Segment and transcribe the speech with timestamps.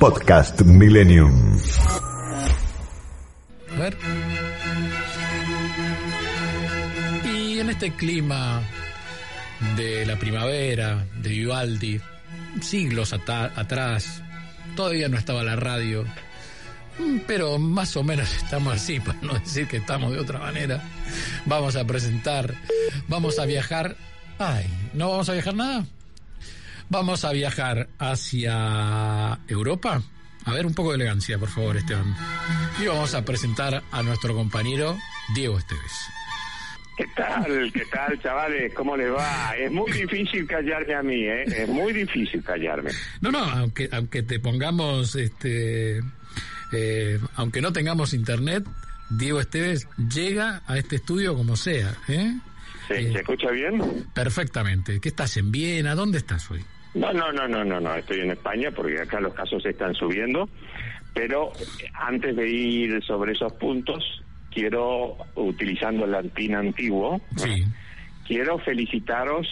[0.00, 1.58] Podcast Millennium.
[3.70, 3.98] A ver.
[7.26, 8.62] Y en este clima
[9.76, 12.00] de la primavera, de Vivaldi,
[12.62, 14.22] siglos atrás,
[14.74, 16.06] todavía no estaba la radio,
[16.98, 20.82] mm, pero más o menos estamos así, para no decir que estamos de otra manera.
[21.44, 22.54] Vamos a presentar,
[23.06, 23.96] vamos a viajar.
[24.38, 24.64] Ay,
[24.94, 25.84] ¿no vamos a viajar nada?
[26.90, 30.02] Vamos a viajar hacia Europa.
[30.44, 32.14] A ver, un poco de elegancia, por favor, Esteban.
[32.82, 34.98] Y vamos a presentar a nuestro compañero
[35.34, 35.92] Diego Esteves.
[36.96, 37.70] ¿Qué tal?
[37.72, 38.74] ¿Qué tal, chavales?
[38.74, 39.52] ¿Cómo les va?
[39.56, 41.44] Es muy difícil callarme a mí, ¿eh?
[41.44, 42.90] Es muy difícil callarme.
[43.20, 46.00] No, no, aunque, aunque te pongamos, este,
[46.72, 48.64] eh, aunque no tengamos internet,
[49.10, 52.34] Diego Esteves llega a este estudio como sea, ¿eh?
[52.88, 53.12] ¿Se, Eh.
[53.12, 54.06] ¿se escucha bien?
[54.12, 55.00] Perfectamente.
[55.00, 55.94] ¿Qué estás en Viena?
[55.94, 56.62] ¿Dónde estás hoy?
[56.94, 57.94] No, no, no, no, no, no.
[57.94, 60.48] Estoy en España porque acá los casos están subiendo.
[61.14, 67.64] Pero eh, antes de ir sobre esos puntos, quiero, utilizando el latín antiguo, Sí.
[68.26, 69.46] quiero felicitaros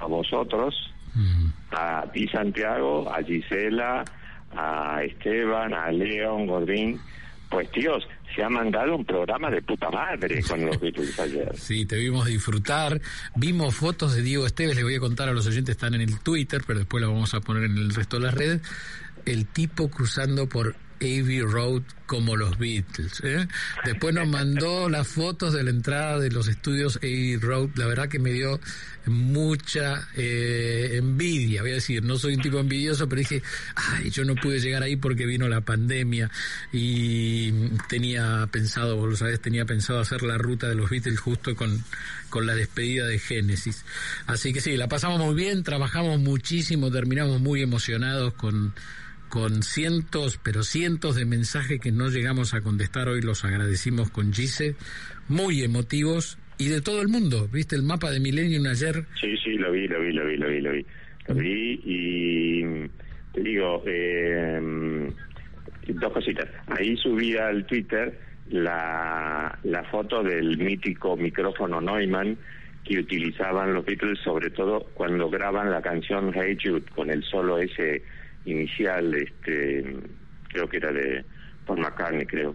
[0.00, 0.74] a vosotros,
[1.14, 1.46] Mm.
[1.70, 4.04] a ti Santiago, a Gisela,
[4.56, 6.98] a Esteban, a León, Gordín.
[7.50, 11.52] Pues tíos, se ha mandado un programa de puta madre con los Beatles ayer.
[11.56, 13.00] Sí, te vimos disfrutar.
[13.36, 16.18] Vimos fotos de Diego Esteves, les voy a contar a los oyentes, están en el
[16.20, 18.60] Twitter, pero después la vamos a poner en el resto de las redes.
[19.24, 23.20] El tipo cruzando por Abbey Road como los Beatles.
[23.24, 23.48] ¿eh?
[23.84, 27.70] Después nos mandó las fotos de la entrada de los estudios Abbey Road.
[27.76, 28.60] La verdad que me dio
[29.06, 31.62] mucha eh, envidia.
[31.62, 33.42] Voy a decir, no soy un tipo envidioso, pero dije,
[33.74, 36.30] ay, yo no pude llegar ahí porque vino la pandemia
[36.72, 37.52] y
[37.88, 41.84] tenía pensado, vos lo sabés, tenía pensado hacer la ruta de los Beatles justo con,
[42.30, 43.84] con la despedida de Génesis.
[44.26, 48.74] Así que sí, la pasamos muy bien, trabajamos muchísimo, terminamos muy emocionados con
[49.34, 54.32] con cientos, pero cientos de mensajes que no llegamos a contestar hoy, los agradecimos con
[54.32, 54.76] Gise,
[55.28, 57.48] muy emotivos y de todo el mundo.
[57.52, 59.06] ¿Viste el mapa de Millennium ayer?
[59.20, 60.86] Sí, sí, lo vi, lo vi, lo vi, lo vi, lo vi.
[61.26, 62.62] Lo vi y
[63.32, 65.10] te digo, eh,
[65.88, 66.48] dos cositas.
[66.68, 68.16] Ahí subí al Twitter
[68.50, 72.38] la, la foto del mítico micrófono Neumann
[72.84, 77.58] que utilizaban los Beatles, sobre todo cuando graban la canción Hey Jude, con el solo
[77.58, 78.04] ese
[78.44, 79.84] inicial, este,
[80.48, 81.24] creo que era de
[81.66, 82.54] Paul McCartney, creo.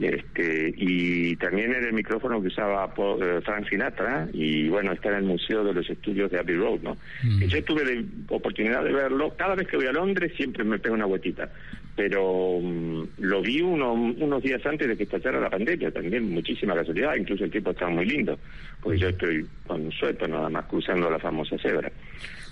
[0.00, 5.08] Este, y también era el micrófono que usaba Paul- eh, Frank Sinatra, y bueno, está
[5.08, 6.96] en el Museo de los Estudios de Abbey Road, ¿no?
[7.24, 7.42] Mm.
[7.46, 10.94] Yo tuve la oportunidad de verlo, cada vez que voy a Londres siempre me pego
[10.94, 11.50] una vueltita,
[11.98, 16.74] pero mm, lo vi uno- unos días antes de que estallara la pandemia, también muchísima
[16.76, 18.38] casualidad, incluso el tiempo estaba muy lindo,
[18.80, 21.90] porque yo estoy con suelto nada más cruzando la famosa cebra.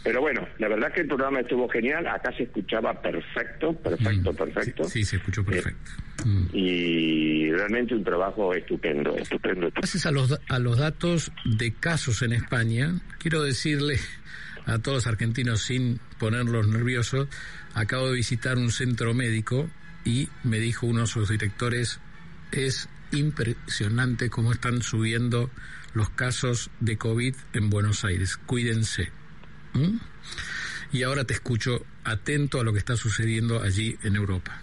[0.03, 4.37] Pero bueno, la verdad que el programa estuvo genial, acá se escuchaba perfecto, perfecto, Mm,
[4.37, 4.85] perfecto.
[4.85, 5.91] Sí, sí, se escuchó perfecto.
[6.25, 6.47] Mm.
[6.53, 9.69] Y realmente un trabajo estupendo, estupendo.
[9.75, 13.97] Gracias a los, a los datos de casos en España, quiero decirle
[14.65, 17.29] a todos los argentinos sin ponerlos nerviosos,
[17.77, 19.69] acabo de visitar un centro médico
[20.05, 22.01] y me dijo uno de sus directores,
[22.51, 25.51] es impresionante cómo están subiendo
[25.93, 28.39] los casos de COVID en Buenos Aires.
[28.39, 29.11] Cuídense.
[30.91, 34.63] Y ahora te escucho atento a lo que está sucediendo allí en Europa.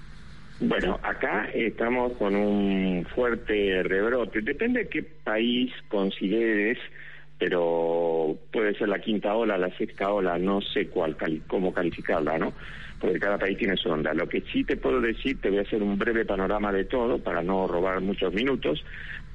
[0.59, 4.41] Bueno, acá estamos con un fuerte rebrote.
[4.41, 6.79] Depende de qué país consideres,
[7.37, 12.37] pero puede ser la quinta ola, la sexta ola, no sé cuál, cali- cómo calificarla,
[12.37, 12.53] ¿no?
[12.99, 14.13] Porque cada país tiene su onda.
[14.13, 17.19] Lo que sí te puedo decir, te voy a hacer un breve panorama de todo
[17.19, 18.83] para no robar muchos minutos,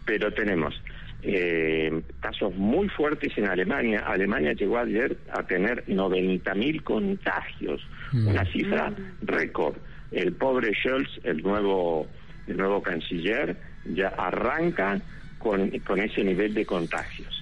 [0.06, 0.74] pero tenemos
[1.22, 4.04] eh, casos muy fuertes en Alemania.
[4.06, 8.28] Alemania llegó ayer a tener 90.000 contagios, Mm.
[8.28, 8.90] una cifra
[9.20, 9.76] récord.
[10.10, 12.08] El pobre Scholz, el nuevo,
[12.46, 14.98] el nuevo canciller, ya arranca
[15.36, 17.37] con, con ese nivel de contagios.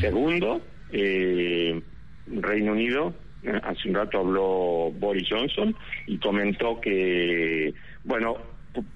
[0.00, 1.80] Segundo, eh,
[2.26, 5.74] Reino Unido, eh, hace un rato habló Boris Johnson
[6.06, 7.74] y comentó que,
[8.04, 8.36] bueno,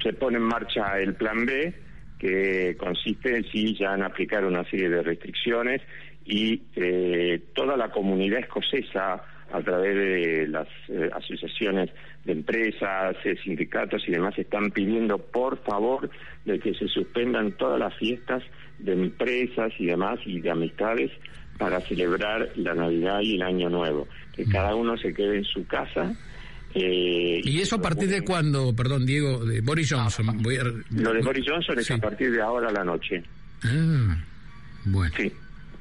[0.02, 1.74] se pone en marcha el plan B,
[2.18, 5.82] que consiste en sí ya en aplicar una serie de restricciones
[6.24, 9.22] y eh, toda la comunidad escocesa
[9.54, 11.88] a través de las eh, asociaciones
[12.24, 16.10] de empresas, eh, sindicatos y demás, están pidiendo por favor
[16.44, 18.42] de que se suspendan todas las fiestas
[18.80, 21.12] de empresas y demás y de amistades
[21.56, 24.08] para celebrar la Navidad y el Año Nuevo.
[24.34, 26.12] Que cada uno se quede en su casa.
[26.74, 30.42] Eh, ¿Y eso a partir de cuándo, perdón Diego, de Boris Johnson?
[30.90, 33.22] Lo de Boris Johnson es a partir de ahora a la noche.
[33.62, 34.16] Ah,
[34.86, 35.14] bueno.
[35.16, 35.32] Sí.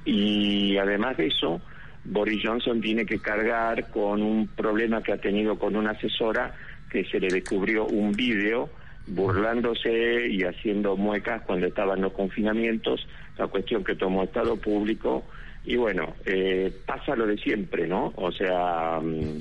[0.06, 1.60] Y además de eso,
[2.06, 6.54] Boris Johnson tiene que cargar con un problema que ha tenido con una asesora
[6.90, 8.70] que se le descubrió un vídeo
[9.08, 13.06] burlándose y haciendo muecas cuando estaban los confinamientos,
[13.38, 15.24] la cuestión que tomó Estado Público
[15.66, 18.12] y bueno, eh, pasa lo de siempre, ¿no?
[18.18, 19.40] O sea, mm,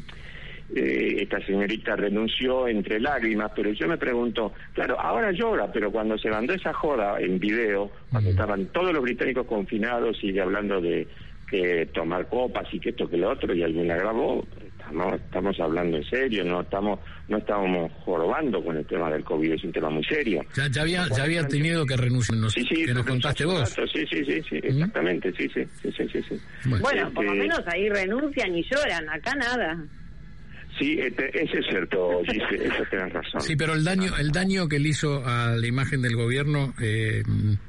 [0.75, 6.17] eh, esta señorita renunció entre lágrimas, pero yo me pregunto, claro, ahora llora, pero cuando
[6.17, 11.09] se mandó esa joda en video, cuando estaban todos los británicos confinados y hablando de
[11.52, 14.43] que tomar copas y que esto que lo otro y alguien la grabó,
[14.78, 19.52] estamos, estamos hablando en serio, no estamos no estábamos jorobando con el tema del COVID,
[19.52, 20.43] es un tema muy serio.
[20.56, 23.69] Ya, ya había ya había tenido que renunciar, sí, sí, que nos contaste vos.
[23.93, 26.40] Sí, sí, sí, sí, exactamente, sí, sí, sí, sí, sí.
[26.81, 29.78] Bueno, por lo este, menos ahí renuncian y lloran, acá nada.
[30.78, 33.40] Sí, este, ese es cierto, Gise, eso tienes razón.
[33.43, 37.22] Sí, pero el daño, el daño que le hizo a la imagen del gobierno, eh,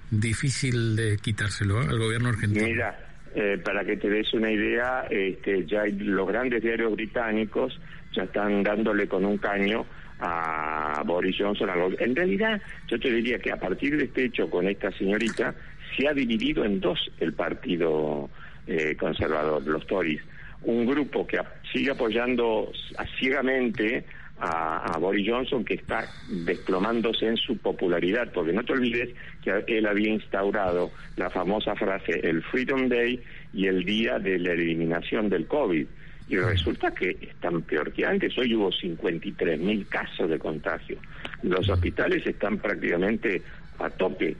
[0.09, 1.87] difícil de quitárselo ¿eh?
[1.89, 2.65] al gobierno argentino.
[2.65, 3.02] Mira,
[3.35, 7.79] eh, para que te des una idea, este, ya los grandes diarios británicos
[8.11, 9.85] ya están dándole con un caño
[10.19, 11.69] a Boris Johnson.
[11.99, 15.53] En realidad, yo te diría que a partir de este hecho con esta señorita,
[15.97, 18.29] se ha dividido en dos el partido
[18.67, 20.21] eh, conservador, los Tories.
[20.63, 21.39] Un grupo que
[21.71, 22.71] sigue apoyando
[23.19, 24.05] ciegamente
[24.43, 29.09] a, Boris Johnson que está desplomándose en su popularidad, porque no te olvides
[29.43, 33.21] que él había instaurado la famosa frase el Freedom Day
[33.53, 35.85] y el día de la eliminación del COVID.
[36.29, 38.37] Y resulta que están peor que antes.
[38.37, 40.97] Hoy hubo 53 mil casos de contagio.
[41.43, 43.41] Los hospitales están prácticamente
[43.79, 44.35] a tope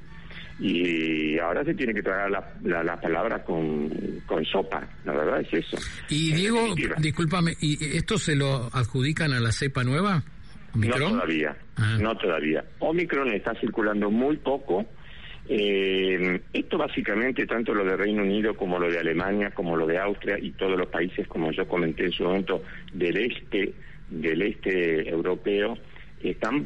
[0.59, 3.89] y ahora se tiene que tragar la, la, palabra con,
[4.25, 5.77] con, sopa, la verdad es eso.
[6.09, 10.23] Y Diego, discúlpame, ¿y esto se lo adjudican a la cepa nueva?
[10.75, 11.97] No todavía, ah.
[12.00, 12.63] no todavía.
[12.79, 14.85] Omicron está circulando muy poco.
[15.47, 20.00] Eh, esto básicamente, tanto lo de Reino Unido como lo de Alemania, como lo de
[20.00, 22.63] Austria y todos los países, como yo comenté en su momento,
[22.94, 23.73] del este,
[24.09, 25.77] del este europeo,
[26.23, 26.65] están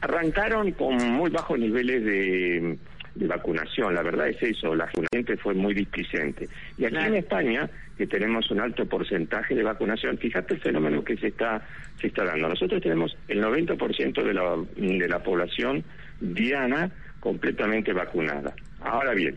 [0.00, 2.78] arrancaron con muy bajos niveles de
[3.14, 3.94] de vacunación.
[3.94, 6.48] La verdad es eso, la gente fue muy displicente.
[6.78, 11.16] Y aquí en España, que tenemos un alto porcentaje de vacunación, fíjate el fenómeno que
[11.16, 11.62] se está,
[12.00, 12.48] se está dando.
[12.48, 15.84] Nosotros tenemos el 90% de la, de la población
[16.20, 18.54] diana completamente vacunada.
[18.80, 19.36] Ahora bien,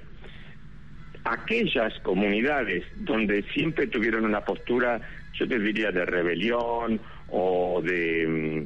[1.23, 5.01] aquellas comunidades donde siempre tuvieron una postura,
[5.33, 6.99] yo te diría, de rebelión
[7.29, 8.65] o de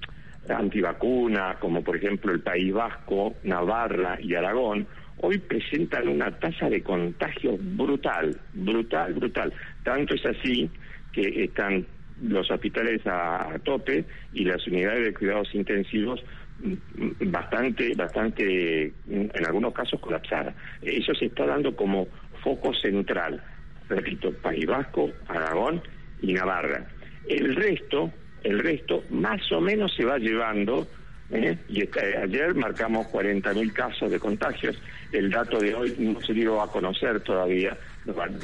[0.50, 4.88] mm, antivacuna, como por ejemplo el País Vasco, Navarra y Aragón,
[5.22, 9.54] hoy presentan una tasa de contagio brutal, brutal, brutal.
[9.84, 10.70] Tanto es así
[11.12, 11.86] que están
[12.22, 16.24] los hospitales a, tope y las unidades de cuidados intensivos
[16.62, 20.54] mm, bastante, bastante, en algunos casos colapsadas.
[20.82, 22.08] Eso se está dando como
[22.44, 23.42] foco central,
[23.88, 25.82] repito, País Vasco, Aragón
[26.22, 26.86] y Navarra.
[27.28, 28.12] El resto,
[28.44, 30.88] el resto más o menos se va llevando
[31.32, 31.58] ¿eh?
[31.70, 31.84] Y
[32.18, 34.80] ayer marcamos 40.000 casos de contagios.
[35.12, 37.76] El dato de hoy no se dio a conocer todavía,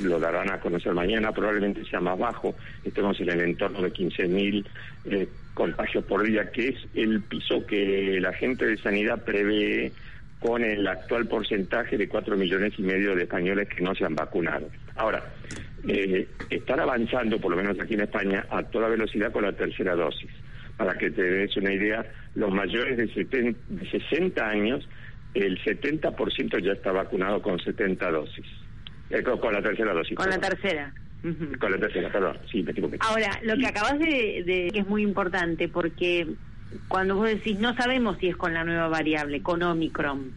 [0.01, 2.55] lo, darán a conocer mañana, probablemente sea más bajo.
[2.83, 4.65] Estemos en el entorno de 15.000
[5.05, 9.91] eh, contagios por día, que es el piso que la gente de sanidad prevé
[10.39, 14.15] con el actual porcentaje de 4 millones y medio de españoles que no se han
[14.15, 14.67] vacunado.
[14.95, 15.23] Ahora,
[15.87, 19.95] eh, están avanzando, por lo menos aquí en España, a toda velocidad con la tercera
[19.95, 20.31] dosis
[20.77, 22.05] para que te des una idea,
[22.35, 23.55] los mayores de,
[23.91, 24.87] 60 años,
[25.35, 28.45] el 70% ya está vacunado con 70 dosis.
[29.09, 30.15] Eh, con, la tercera dosis.
[30.17, 30.93] Con la tercera.
[31.59, 32.37] Con la tercera, perdón.
[32.51, 32.97] Sí, me equivoqué.
[33.01, 36.27] Ahora, lo que acabas de, de que es muy importante, porque
[36.87, 40.31] cuando vos decís no sabemos si es con la nueva variable, con Omicron,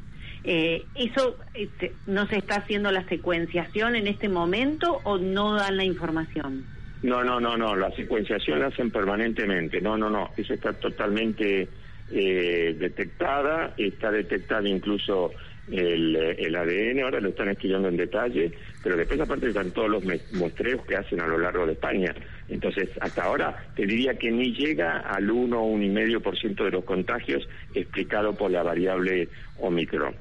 [0.45, 5.77] eh, ¿eso este, no se está haciendo la secuenciación en este momento o no dan
[5.77, 6.65] la información?
[7.03, 11.69] No, no, no, no, la secuenciación la hacen permanentemente, no, no, no, eso está totalmente
[12.13, 15.33] eh, detectada, está detectada incluso
[15.71, 20.03] el, el, ADN, ahora lo están estudiando en detalle, pero después aparte están todos los
[20.33, 22.15] muestreos que hacen a lo largo de España.
[22.49, 27.47] Entonces, hasta ahora te diría que ni llega al 1 o 1,5% de los contagios
[27.75, 30.15] explicado por la variable Omicron.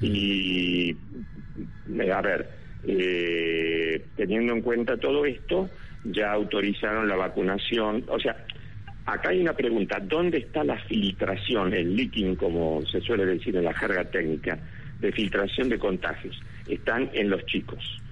[0.00, 0.96] Y,
[2.12, 2.48] a ver,
[2.84, 5.70] eh, teniendo en cuenta todo esto,
[6.04, 8.04] ya autorizaron la vacunación.
[8.08, 8.44] O sea,
[9.06, 13.64] acá hay una pregunta, ¿dónde está la filtración, el leaking, como se suele decir en
[13.64, 14.58] la jerga técnica,
[15.00, 16.40] de filtración de contagios?
[16.68, 18.02] Están en los chicos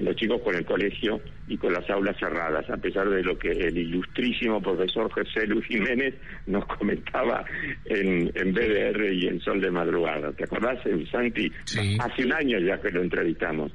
[0.00, 3.50] los chicos con el colegio y con las aulas cerradas, a pesar de lo que
[3.50, 6.14] el ilustrísimo profesor José Luis Jiménez
[6.46, 7.44] nos comentaba
[7.84, 10.32] en, en BDR y en Sol de Madrugada.
[10.32, 10.78] ¿Te acordás,
[11.10, 11.50] Santi?
[11.98, 13.72] Hace un año ya que lo entrevistamos,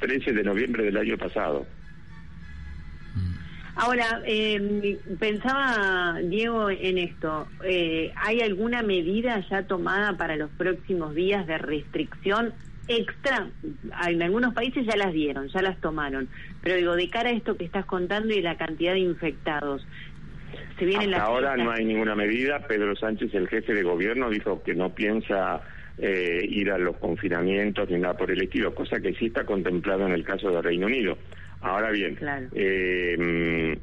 [0.00, 1.66] 13 de noviembre del año pasado.
[3.80, 7.46] Ahora, eh, pensaba, Diego, en esto.
[7.64, 12.52] Eh, ¿Hay alguna medida ya tomada para los próximos días de restricción
[12.88, 13.46] extra,
[14.08, 16.28] en algunos países ya las dieron, ya las tomaron,
[16.60, 19.86] pero digo, de cara a esto que estás contando y la cantidad de infectados,
[20.78, 24.74] se Hasta ahora no hay ninguna medida, Pedro Sánchez, el jefe de gobierno, dijo que
[24.74, 25.60] no piensa
[25.98, 30.06] eh, ir a los confinamientos ni nada por el estilo, cosa que sí está contemplado
[30.06, 31.18] en el caso de Reino Unido.
[31.60, 32.16] Ahora bien,
[32.54, 33.78] eh,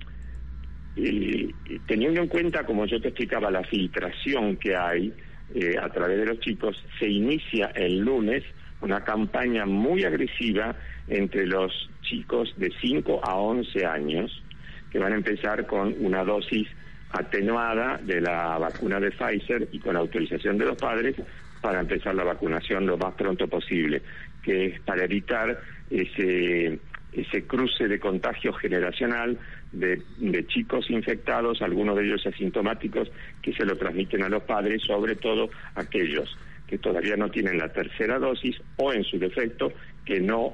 [0.96, 1.54] y,
[1.88, 5.14] teniendo en cuenta, como yo te explicaba, la filtración que hay
[5.54, 8.44] eh, a través de los chicos, se inicia el lunes
[8.82, 10.76] una campaña muy agresiva
[11.08, 14.44] entre los chicos de 5 a 11 años,
[14.92, 16.68] que van a empezar con una dosis
[17.10, 21.16] atenuada de la vacuna de Pfizer y con la autorización de los padres
[21.62, 24.02] para empezar la vacunación lo más pronto posible,
[24.44, 26.80] que es para evitar ese,
[27.16, 29.38] ese cruce de contagio generacional
[29.72, 34.82] de, de, chicos infectados, algunos de ellos asintomáticos, que se lo transmiten a los padres,
[34.84, 39.72] sobre todo aquellos que todavía no tienen la tercera dosis o en su defecto
[40.04, 40.54] que no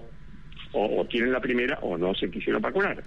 [0.74, 3.03] o, tienen la primera o no se quisieron vacunar.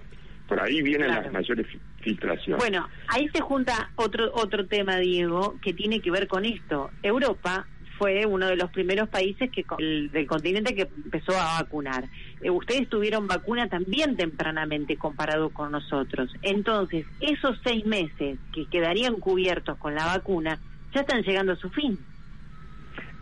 [0.47, 1.65] Por ahí vienen las mayores
[2.01, 2.59] filtraciones.
[2.59, 6.91] Bueno, ahí se junta otro otro tema, Diego, que tiene que ver con esto.
[7.01, 7.65] Europa
[7.97, 12.05] fue uno de los primeros países que del continente que empezó a vacunar.
[12.41, 16.33] Eh, ustedes tuvieron vacuna también tempranamente comparado con nosotros.
[16.41, 20.59] Entonces, esos seis meses que quedarían cubiertos con la vacuna
[20.93, 21.97] ya están llegando a su fin.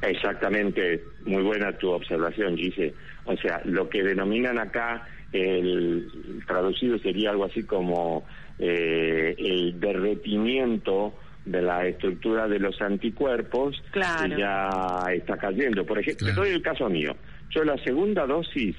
[0.02, 2.94] Exactamente, muy buena tu observación, Gise.
[3.26, 8.26] O sea, lo que denominan acá el traducido sería algo así como
[8.60, 14.00] eh, el derretimiento de la estructura de los anticuerpos que
[14.38, 15.86] ya está cayendo.
[15.86, 17.16] Por ejemplo, te doy el caso mío.
[17.50, 18.76] Yo la segunda dosis,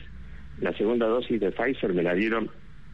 [0.60, 2.50] la segunda dosis de Pfizer me la dieron,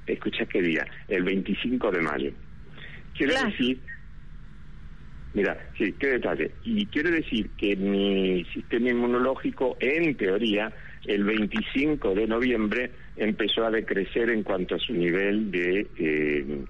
[0.07, 2.33] escucha qué día, el 25 de mayo.
[3.17, 3.79] Quiero decir
[5.33, 6.51] Mira, sí, qué detalle.
[6.65, 10.73] Y quiere decir que mi sistema inmunológico, en teoría,
[11.07, 16.65] el 25 de noviembre empezó a decrecer en cuanto a su nivel de, eh,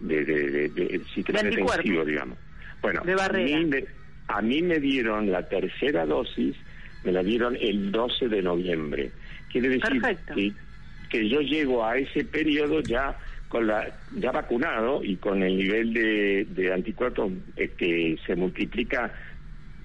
[0.00, 2.38] de, de, de, sistema defensivo, digamos.
[2.86, 3.84] Bueno, a, mí me,
[4.28, 6.54] a mí me dieron la tercera dosis,
[7.02, 9.10] me la dieron el 12 de noviembre.
[9.50, 10.00] Quiere decir
[10.32, 10.52] que,
[11.08, 15.92] que yo llego a ese periodo ya con la ya vacunado y con el nivel
[15.92, 19.12] de, de anticuerpos eh, que se multiplica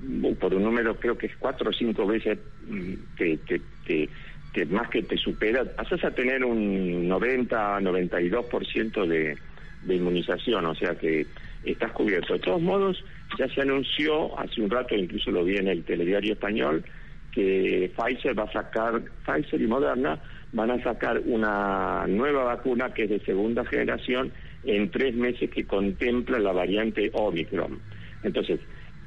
[0.01, 3.39] mm, por un número creo que es cuatro o cinco veces mm, que,
[3.85, 9.37] que, más que te supera, pasas a tener un 90, 92% de,
[9.85, 11.25] de inmunización, o sea que
[11.63, 12.33] estás cubierto.
[12.33, 13.03] De todos modos,
[13.37, 16.83] ya se anunció hace un rato, incluso lo vi en el telediario español,
[17.31, 20.19] que Pfizer va a sacar, Pfizer y Moderna
[20.53, 24.31] van a sacar una nueva vacuna que es de segunda generación
[24.63, 27.79] en tres meses que contempla la variante Omicron.
[28.23, 28.59] Entonces,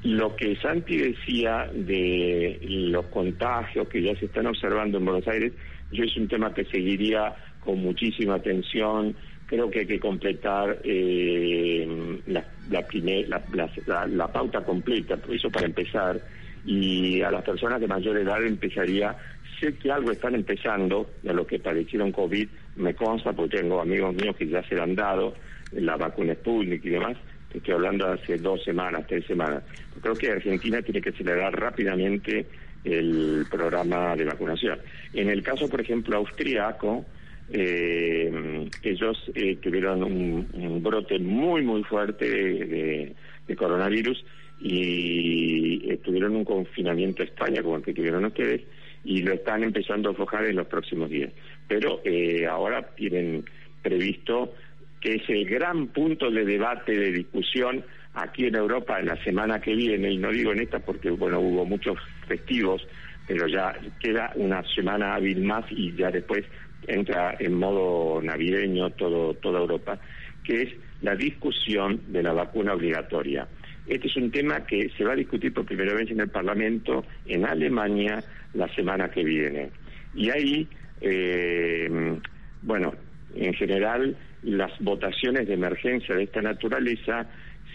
[0.03, 5.53] lo que Santi decía de los contagios que ya se están observando en Buenos Aires,
[5.91, 9.15] yo es un tema que seguiría con muchísima atención.
[9.47, 16.19] Creo que hay que completar eh, la, la, la, pauta completa, eso para empezar,
[16.65, 19.15] y a las personas de mayor edad empezaría
[19.59, 22.47] sé que algo están empezando, de lo que padecieron COVID,
[22.77, 25.35] me consta, porque tengo amigos míos que ya se han dado,
[25.71, 27.17] la vacuna Sputnik y demás,
[27.53, 29.63] estoy hablando hace dos semanas, tres semanas.
[30.01, 32.45] Creo que Argentina tiene que acelerar rápidamente
[32.83, 34.79] el programa de vacunación.
[35.13, 37.05] En el caso, por ejemplo, austriaco,
[37.51, 43.15] eh, ellos eh, tuvieron un, brote muy, muy fuerte de,
[43.55, 44.25] coronavirus
[44.59, 48.61] y eh, tuvieron un confinamiento a España como el que tuvieron ustedes
[49.03, 51.31] y lo están empezando a aflojar en los próximos días.
[51.67, 53.45] Pero eh, ahora tienen
[53.83, 54.53] previsto
[54.99, 57.83] que es el gran punto de debate, de discusión
[58.15, 61.39] aquí en Europa en la semana que viene, y no digo en esta porque, bueno,
[61.39, 61.97] hubo muchos
[62.27, 62.87] festivos,
[63.27, 66.43] pero ya queda una semana hábil más y ya después
[66.87, 69.99] entra en modo navideño todo, toda Europa,
[70.43, 70.69] que es
[71.01, 73.47] la discusión de la vacuna obligatoria.
[73.87, 77.05] Este es un tema que se va a discutir por primera vez en el Parlamento
[77.25, 78.23] en Alemania
[78.53, 79.69] la semana que viene.
[80.15, 80.67] Y ahí,
[81.01, 82.17] eh,
[82.61, 82.93] bueno,
[83.35, 87.27] en general las votaciones de emergencia de esta naturaleza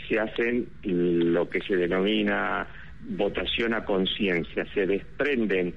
[0.09, 2.67] se hacen lo que se denomina
[3.03, 5.75] votación a conciencia, se desprenden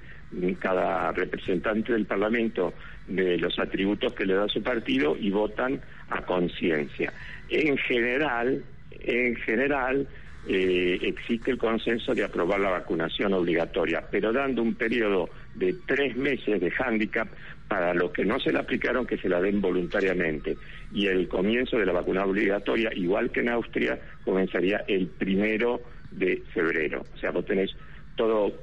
[0.59, 2.73] cada representante del Parlamento
[3.07, 7.11] de los atributos que le da su partido y votan a conciencia.
[7.49, 10.07] En general, en general,
[10.47, 16.15] eh, existe el consenso de aprobar la vacunación obligatoria, pero dando un periodo de tres
[16.17, 17.29] meses de hándicap
[17.67, 20.57] para los que no se la aplicaron que se la den voluntariamente.
[20.93, 26.43] Y el comienzo de la vacuna obligatoria, igual que en Austria, comenzaría el primero de
[26.53, 27.03] febrero.
[27.15, 27.71] O sea, vos tenés
[28.15, 28.53] todo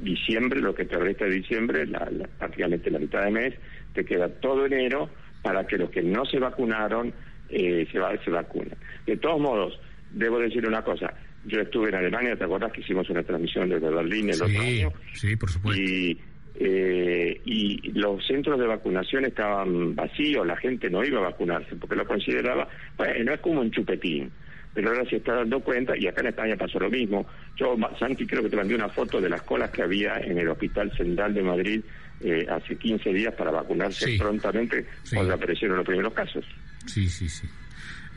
[0.00, 3.54] diciembre, lo que te resta de diciembre, la, prácticamente la mitad de mes,
[3.94, 5.10] te queda todo enero
[5.42, 7.12] para que los que no se vacunaron
[7.48, 8.76] eh, se, va, se vacunen.
[9.06, 9.80] De todos modos,
[10.12, 11.12] debo decir una cosa.
[11.44, 14.92] Yo estuve en Alemania, ¿te acuerdas que hicimos una transmisión desde Berlín el otro año?
[15.14, 15.82] Sí, por supuesto.
[15.82, 16.18] Y,
[16.60, 21.96] eh, y los centros de vacunación estaban vacíos, la gente no iba a vacunarse porque
[21.96, 24.30] lo consideraba, bueno, es como un chupetín.
[24.78, 27.26] Pero ahora se está dando cuenta, y acá en España pasó lo mismo.
[27.56, 30.46] Yo, Santi, creo que te mandé una foto de las colas que había en el
[30.46, 31.80] Hospital Central de Madrid
[32.20, 36.44] eh, hace 15 días para vacunarse prontamente cuando aparecieron los primeros casos.
[36.86, 37.48] Sí, sí, sí.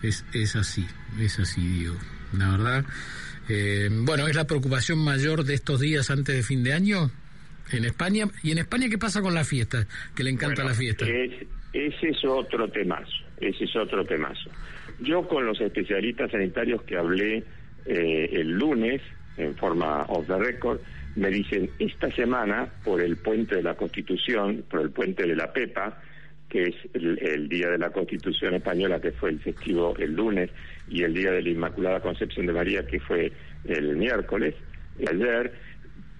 [0.03, 0.85] Es, es así,
[1.19, 1.95] es así, digo.
[2.37, 2.85] La verdad.
[3.49, 7.09] Eh, bueno, es la preocupación mayor de estos días antes de fin de año
[7.71, 8.25] en España.
[8.43, 9.87] ¿Y en España qué pasa con la fiesta?
[10.15, 11.07] Que le encanta la fiesta.
[11.73, 14.51] ese es otro temazo, ese es otro temazo.
[15.01, 17.43] Yo con los especialistas sanitarios que hablé
[17.85, 19.01] eh, el lunes,
[19.37, 20.79] en forma off the record,
[21.15, 25.51] me dicen, esta semana, por el puente de la Constitución, por el puente de la
[25.51, 25.99] Pepa,
[26.47, 30.51] que es el, Día de la Constitución Española, que fue el festivo el lunes,
[30.87, 33.31] y el Día de la Inmaculada Concepción de María, que fue
[33.65, 34.53] el miércoles,
[35.09, 35.53] ayer,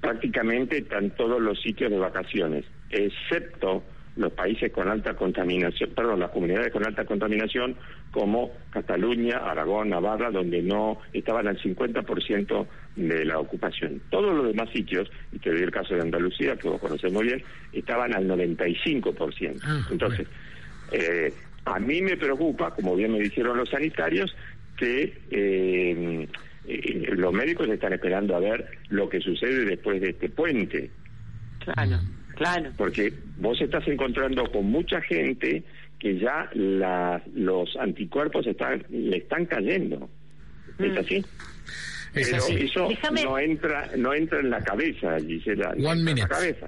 [0.02, 3.84] prácticamente están todos los sitios de vacaciones, excepto
[4.22, 7.76] los países con alta contaminación, perdón, las comunidades con alta contaminación
[8.12, 14.02] como Cataluña, Aragón, Navarra, donde no estaban al 50% de la ocupación.
[14.10, 17.26] Todos los demás sitios, y te doy el caso de Andalucía, que vos conocés muy
[17.26, 19.60] bien, estaban al 95%.
[19.64, 20.28] Ah, Entonces,
[20.92, 21.34] eh,
[21.66, 24.36] a mí me preocupa, como bien me dijeron los sanitarios,
[24.78, 26.28] que eh,
[26.68, 30.92] eh, los médicos están esperando a ver lo que sucede después de este puente.
[31.60, 32.00] Claro.
[32.42, 32.72] Claro.
[32.76, 35.64] Porque vos estás encontrando con mucha gente
[36.00, 40.10] que ya los anticuerpos están, le están cayendo.
[40.80, 40.98] ¿Es mm.
[40.98, 41.26] así?
[42.14, 42.90] Pero eso
[43.24, 45.70] no entra no entra en la cabeza, Gisela.
[45.84, 46.68] One En la cabeza.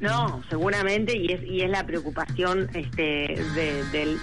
[0.00, 3.38] No, seguramente, y es, y es la preocupación este,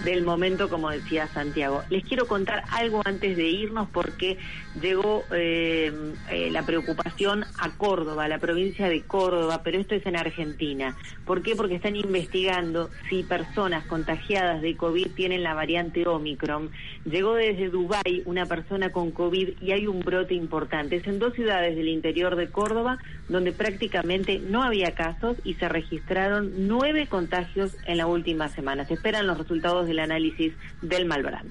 [0.03, 1.81] del, momento, como decía Santiago.
[1.89, 4.37] Les quiero contar algo antes de irnos porque
[4.81, 5.91] llegó eh,
[6.29, 10.95] eh, la preocupación a Córdoba, a la provincia de Córdoba, pero esto es en Argentina.
[11.25, 11.55] ¿Por qué?
[11.55, 16.69] Porque están investigando si personas contagiadas de COVID tienen la variante Omicron.
[17.05, 20.97] Llegó desde Dubái una persona con COVID y hay un brote importante.
[20.97, 22.97] Es en dos ciudades del interior de Córdoba
[23.29, 28.83] donde prácticamente no había casos y se registraron nueve contagios en la última semana.
[28.87, 31.49] Se esperan los resultados del análisis del Malbrán.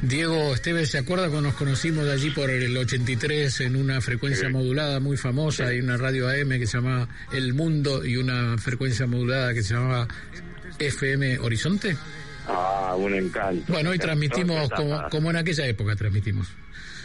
[0.00, 5.00] Diego Esteves, ¿se acuerda cuando nos conocimos allí por el 83 en una frecuencia modulada
[5.00, 9.52] muy famosa y una radio AM que se llamaba El Mundo y una frecuencia modulada
[9.54, 10.06] que se llamaba
[10.78, 11.96] FM Horizonte?
[12.46, 13.72] Ah, un encanto.
[13.72, 16.46] Bueno, hoy transmitimos como, como en aquella época transmitimos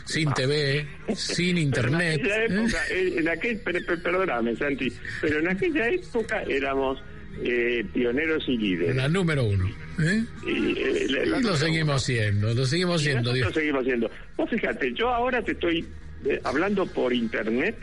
[0.06, 2.22] sin TV, sin internet.
[2.90, 3.98] En aquella época, ¿eh?
[4.02, 7.02] perdóname Santi, pero en aquella época éramos
[7.44, 8.96] eh, pioneros y líderes.
[8.96, 9.68] La número uno.
[10.00, 10.24] ¿eh?
[10.48, 11.08] Y,
[11.42, 13.36] lo seguimos siendo, lo seguimos siendo.
[13.36, 14.10] Lo seguimos siendo.
[14.38, 15.86] Vos fíjate, yo ahora te estoy
[16.44, 17.76] hablando por internet,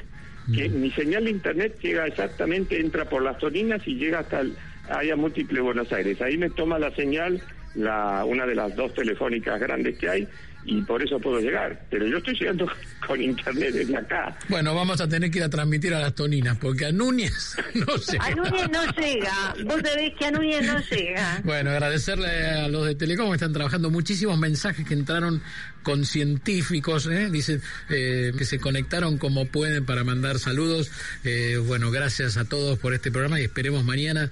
[0.54, 0.80] que mm.
[0.80, 4.54] mi señal de internet llega exactamente, entra por las Toninas y llega hasta el
[4.88, 6.20] área múltiple Buenos Aires.
[6.22, 7.42] Ahí me toma la señal
[7.74, 10.28] la una de las dos telefónicas grandes que hay
[10.64, 11.87] y por eso puedo llegar.
[11.90, 12.66] Pero yo estoy llegando
[13.07, 14.37] con internet desde acá.
[14.48, 17.96] Bueno, vamos a tener que ir a transmitir a las toninas, porque a Núñez no
[17.96, 18.25] llega.
[18.25, 19.55] A Núñez no llega.
[19.64, 21.40] Vos sabés que a Núñez no llega.
[21.44, 25.42] Bueno, agradecerle a los de Telecom que están trabajando muchísimos mensajes que entraron
[25.83, 27.29] con científicos, ¿eh?
[27.31, 30.90] dicen eh, que se conectaron como pueden para mandar saludos.
[31.25, 34.31] Eh, bueno, gracias a todos por este programa y esperemos mañana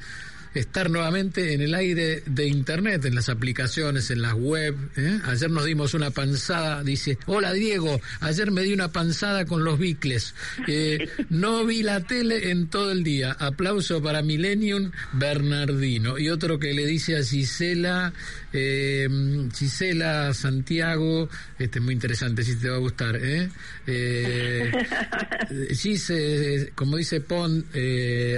[0.55, 4.77] estar nuevamente en el aire de Internet, en las aplicaciones, en las web.
[4.97, 5.21] ¿eh?
[5.25, 9.79] Ayer nos dimos una panzada, dice, hola Diego, ayer me di una panzada con los
[9.79, 10.35] bicles.
[10.67, 13.33] Eh, no vi la tele en todo el día.
[13.33, 16.19] Aplauso para Millennium Bernardino.
[16.19, 18.13] Y otro que le dice a Gisela,
[18.53, 19.09] eh,
[19.55, 23.17] Gisela Santiago, este es muy interesante, si te va a gustar.
[23.17, 23.49] ¿eh?
[23.87, 24.71] Eh,
[26.75, 27.65] como dice Pon,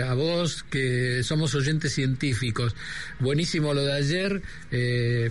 [0.05, 2.74] a vos, que somos oyentes y científicos.
[3.20, 4.42] Buenísimo lo de ayer.
[4.72, 5.30] Eh,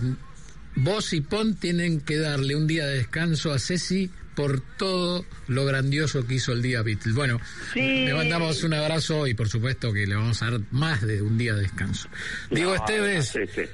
[0.76, 5.66] vos y Pon tienen que darle un día de descanso a Ceci por todo lo
[5.66, 7.14] grandioso que hizo el día Beatles.
[7.14, 7.38] Bueno,
[7.74, 11.36] le mandamos un abrazo y por supuesto que le vamos a dar más de un
[11.36, 12.08] día de descanso.
[12.50, 13.36] Digo, Esteves.
[13.36, 13.68] Este,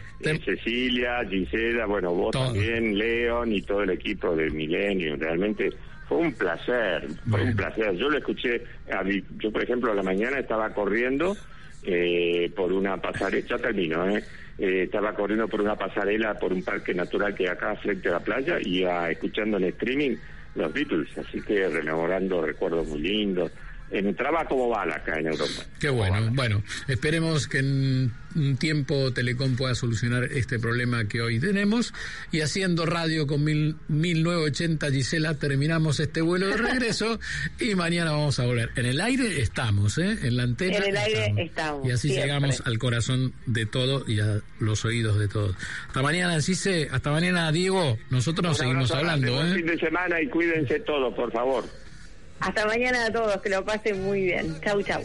[0.45, 5.71] Cecilia, Gisela, bueno, vos también, León y todo el equipo de Milenio, realmente
[6.09, 7.95] fue un placer, fue un placer.
[7.97, 9.05] Yo lo escuché, a
[9.39, 11.37] yo por ejemplo a la mañana estaba corriendo
[11.83, 14.23] eh, por una pasarela, ya termino, ¿eh?
[14.59, 14.83] ¿eh?
[14.85, 18.59] estaba corriendo por una pasarela por un parque natural que acá frente a la playa
[18.61, 20.17] y iba escuchando en streaming
[20.55, 23.53] los Beatles, así que rememorando recuerdos muy lindos
[23.91, 25.63] entraba como bala acá en Europa.
[25.81, 26.31] Qué bueno.
[26.33, 31.95] Bueno, esperemos que en un tiempo Telecom pueda solucionar este problema que hoy tenemos.
[32.31, 37.19] Y haciendo radio con mil, 1980, Gisela, terminamos este vuelo de regreso
[37.61, 38.71] y mañana vamos a volver.
[38.77, 40.19] En el aire estamos, ¿eh?
[40.23, 40.79] En la antena.
[40.79, 41.87] En el aire estamos.
[41.87, 45.57] y así llegamos al corazón de todo y a los oídos de todos.
[45.89, 46.89] Hasta mañana, Cise.
[46.91, 47.99] Hasta mañana, Diego.
[48.11, 49.43] Nosotros nos seguimos hablando.
[49.45, 49.55] ¿eh?
[49.55, 51.65] fin de semana y cuídense todos, por favor.
[52.41, 54.59] Hasta mañana a todos, que lo pasen muy bien.
[54.65, 55.03] Chau, chau.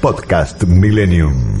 [0.00, 1.60] Podcast Millennium.